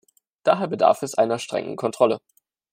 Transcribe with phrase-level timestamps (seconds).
[0.41, 2.21] Daher bedarf es einer strengen Kontrolle.